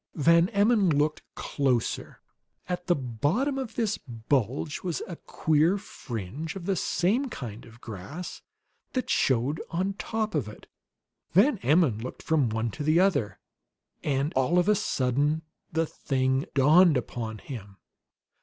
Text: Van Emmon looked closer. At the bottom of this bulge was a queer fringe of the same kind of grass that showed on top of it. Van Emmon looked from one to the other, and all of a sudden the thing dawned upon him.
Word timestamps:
Van 0.15 0.49
Emmon 0.49 0.89
looked 0.89 1.21
closer. 1.35 2.21
At 2.67 2.87
the 2.87 2.95
bottom 2.95 3.59
of 3.59 3.75
this 3.75 3.99
bulge 3.99 4.81
was 4.81 5.03
a 5.07 5.15
queer 5.15 5.77
fringe 5.77 6.55
of 6.55 6.65
the 6.65 6.75
same 6.75 7.29
kind 7.29 7.65
of 7.65 7.81
grass 7.81 8.41
that 8.93 9.11
showed 9.11 9.61
on 9.69 9.93
top 9.93 10.33
of 10.33 10.47
it. 10.47 10.65
Van 11.33 11.59
Emmon 11.59 11.99
looked 11.99 12.23
from 12.23 12.49
one 12.49 12.71
to 12.71 12.83
the 12.83 12.99
other, 12.99 13.37
and 14.03 14.33
all 14.33 14.57
of 14.57 14.67
a 14.67 14.73
sudden 14.73 15.43
the 15.71 15.85
thing 15.85 16.47
dawned 16.55 16.97
upon 16.97 17.37
him. 17.37 17.77